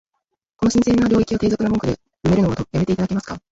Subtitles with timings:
[0.57, 1.93] この神聖な領域を、低俗な文句で
[2.25, 3.39] 埋めるのは止めて頂けますか？